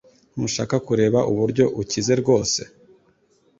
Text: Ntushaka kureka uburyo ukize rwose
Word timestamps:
Ntushaka 0.33 0.75
kureka 0.85 1.19
uburyo 1.31 1.65
ukize 1.81 2.13
rwose 2.21 2.61